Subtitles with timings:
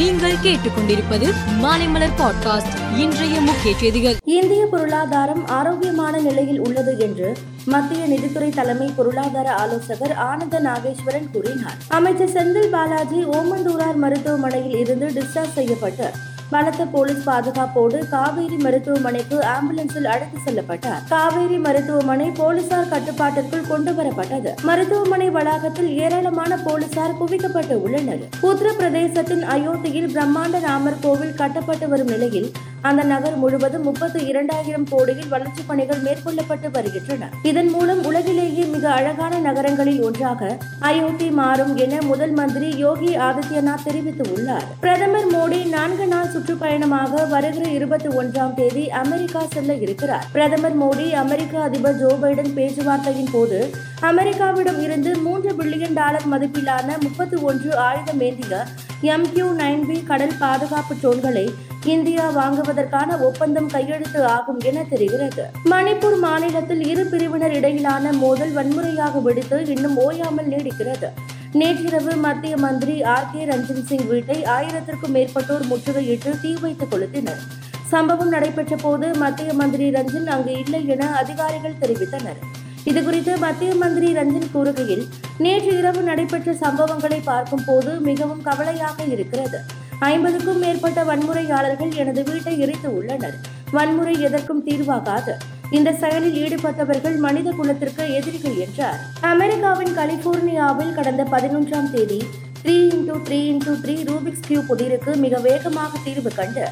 [0.00, 2.98] நீங்கள் கேட்டுக்கொண்டிருப்பது மாலைமலர் பாட்காஸ்ட்.
[2.98, 4.16] இன்றைய முக்கிய செய்திகள்.
[4.24, 11.74] இந்திய பொருளாதாரம் ஆரோக்கியமான நிலையில் உள்ளது என்று மத்திய நிதித்துறை தலைமை பொருளாதார ஆலோசகர் ஆனந்த நாகேஸ்வரன் கூறினார்.
[11.88, 16.10] அமைச்சர் செந்தில் பாலாஜி ஓமந்தூரார் மருத்துவமனையில் இருந்து டிஸ்சார்ஜ் செய்யப்பட்டு
[16.52, 21.02] பலத்த போலீஸ் பாதுகாப்போடு காவேரி மருத்துவமனைக்கு ஆம்புலன்ஸில் அழைத்து செல்லப்பட்டார்.
[21.08, 24.50] காவேரி மருத்துவமனை போலீசார் கட்டுப்பாட்டிற்குள் கொண்டு வரப்பட்டது.
[24.62, 28.24] மருத்துவமனை வளாகத்தில் ஏராளமான போலீசார் குவிக்கப்பட்டு உள்ளனர்.
[28.42, 32.50] உத்தரப்பிரதேசத்தின் அயோத்தியில் பிரம்மாண்ட ராமர் கோவில் கட்டப்பட்டு வரும் நிலையில்
[32.82, 37.28] அந்த நகர் முழுவதும் முப்பத்தி இரண்டாயிரம் கோடியில் வளர்ச்சிப் பணிகள் மேற்கொள்ளப்பட்டு வருகின்றன.
[37.42, 44.62] இதன் மூலம் உலகிலேயே மிக அழகான நகரங்களில் ஒன்றாக அயோத்தி மாறும் என முதல் மந்திரி யோகி ஆதித்யநாத் தெரிவித்துள்ளார்.
[44.80, 50.26] பிரதமர் மோடி நான்கு நாள் சுற்றுப்பயணமாக வருகிற இருபத்தி ஒன்றாம் தேதி அமெரிக்கா செல்ல இருக்கிறார்.
[50.32, 53.70] பிரதமர் மோடி அமெரிக்க அதிபர் ஜோ பைடன் பேச்சுவார்த்தையின் போது
[54.02, 58.64] அமெரிக்காவிடம் இருந்து மூன்று பில்லியன் டாலர் மதிப்பிலான முப்பத்தி ஒன்று ஆயுதம் ஏந்திய
[59.02, 61.44] எம் கியூ நைன் பி கடல் பாதுகாப்பு ட்ரோன்களை
[61.84, 65.44] இந்தியா வாங்குவதற்கான ஒப்பந்தம் கையெழுத்து ஆகும் என தெரிகிறது.
[65.70, 71.10] மணிப்பூர் மாநிலத்தில் இரு பிரிவினர் இடையிலான மோதல் வன்முறையாக வெடித்து இன்னும் ஓயாமல் நீடிக்கிறது.
[71.52, 77.42] நேற்றிரவு மத்திய மந்திரி ஆர் கே ரஞ்சன் சிங் வீட்டை ஆயிரத்திற்கும் மேற்பட்டோர் முற்றுகையிட்டு தீ வைத்து கொளுத்தினர்.
[77.86, 82.40] சம்பவம் நடைபெற்ற போது மத்திய மந்திரி ரஞ்சன் அங்கு இல்லை என அதிகாரிகள் தெரிவித்தனர்.
[82.84, 85.04] இதுகுறித்து மத்திய மந்திரி ரஞ்சன் கூறுகையில்
[85.38, 89.60] நேற்று இரவு நடைபெற்ற சம்பவங்களை பார்க்கும் போது மிகவும் கவலையாக இருக்கிறது.
[89.98, 93.36] ஐம்பதுக்கும் மேற்பட்ட வன்முறையாளர்கள் எனது வீட்டை எரித்து உள்ளனர்.
[93.70, 95.34] வன்முறை எதற்கும் தீர்வாகாது.
[95.70, 99.00] இந்த செயலில் ஈடுபட்டவர்கள் மனித குலத்திற்கு எதிரிகள் என்றார்.
[99.20, 102.20] அமெரிக்காவின் கலிபோர்னியாவில் கடந்த பதினொன்றாம் தேதி
[102.62, 106.68] three into three into three Rubik's cube புதிருக்கு மிக வேகமாக தீர்வு கண்டு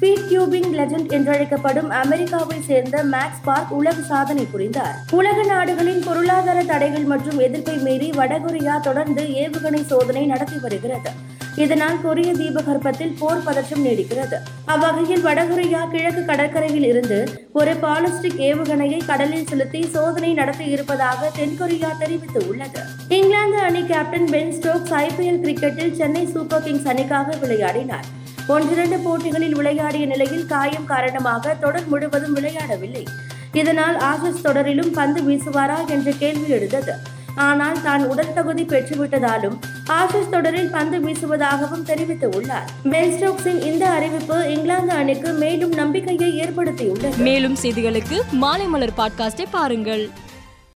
[0.00, 4.94] ஸ்பீட் கியூபிங் லெஜண்ட் என்றழைக்கப்படும் அமெரிக்காவை சேர்ந்த மேக்ஸ் பார்க் உலக சாதனை புரிந்தார்.
[5.10, 11.10] உலக நாடுகளின் பொருளாதார தடைகள் மற்றும் எதிர்ப்பை மீறி வடகொரியா தொடர்ந்து ஏவுகணை சோதனை நடத்தி வருகிறது.
[11.56, 14.38] இதனால் கொரிய தீபகற்பத்தில் போர் பதற்றம் நீடிக்கிறது.
[14.64, 17.18] அவ்வகையில் வடகொரியா கிழக்கு கடற்கரையில் இருந்து
[17.52, 24.92] ஒரு பாலிஸ்டிக் ஏவுகணையை கடலில் செலுத்தி சோதனை நடத்தி இருப்பதாக தென்கொரியா தெரிவித்துள்ளது இங்கிலாந்து அணி கேப்டன் பென் ஸ்டோக்ஸ்
[24.92, 28.08] ஐபிஎல் கிரிக்கெட்டில் சென்னை சூப்பர் கிங்ஸ் அணிக்காக விளையாடினார்.
[28.52, 33.02] ஒன்றிரண்டு போட்டிகளில் விளையாடிய நிலையில் காயம் காரணமாக தொடர் முழுவதும் விளையாடவில்லை.
[33.52, 36.94] இதனால் ஆசிஸ் தொடரிலும் பந்து வீசுவாரா என்ற கேள்வி எழுந்தது.
[37.46, 39.56] ஆனால் தான் உடல் தகுதி பெற்றுவிட்டதாலும்
[39.98, 47.16] ஆசிஸ் தொடரில் பந்து வீசுவதாகவும் தெரிவித்துள்ளார் பென் ஸ்டோக்ஸின் இந்த அறிவிப்பு இங்கிலாந்து அணிக்கு மேலும் நம்பிக்கையை ஏற்படுத்தியுள்ளது.
[47.28, 50.04] மேலும் செய்திகளுக்கு மாலைமலர் பாட்காஸ்டை பாருங்கள்.